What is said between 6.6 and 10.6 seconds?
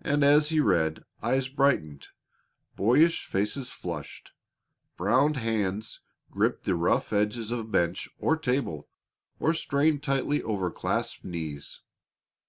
the rough edges of bench or table, or strained tightly